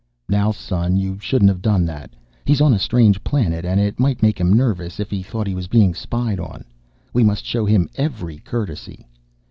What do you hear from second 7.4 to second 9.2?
show him every courtesy.